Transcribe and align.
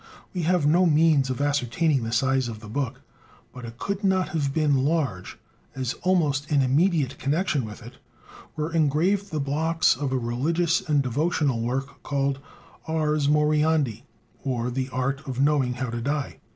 We 0.33 0.41
have 0.41 0.65
no 0.65 0.87
means 0.87 1.29
of 1.29 1.39
ascertaining 1.39 2.03
the 2.03 2.11
size 2.11 2.47
of 2.47 2.59
this 2.59 2.71
book; 2.71 3.01
but 3.53 3.65
it 3.65 3.77
could 3.77 4.03
not 4.03 4.29
have 4.29 4.51
been 4.51 4.83
large, 4.83 5.37
as 5.75 5.93
almost 6.01 6.51
in 6.51 6.63
immediate 6.63 7.19
connection 7.19 7.65
with 7.65 7.83
it 7.83 7.99
were 8.55 8.73
engraved 8.73 9.29
the 9.29 9.39
blocks 9.39 9.95
of 9.95 10.11
a 10.11 10.17
religious 10.17 10.81
and 10.81 11.03
devotional 11.03 11.61
work 11.61 12.01
called 12.01 12.39
"Ars 12.87 13.27
Moriendi," 13.29 14.01
or 14.43 14.71
the 14.71 14.89
"Art 14.89 15.21
of 15.27 15.39
knowing 15.39 15.75
how 15.75 15.91
to 15.91 16.01
Die." 16.01 16.39